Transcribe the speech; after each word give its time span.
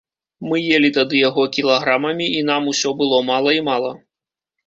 Мы 0.51 0.61
елі 0.75 0.89
тады 0.97 1.19
яго 1.29 1.43
кілаграмамі, 1.57 2.25
і 2.39 2.41
нам 2.49 2.71
усё 2.73 2.93
было 3.01 3.21
мала 3.29 3.51
і 3.59 3.63
мала. 3.71 3.91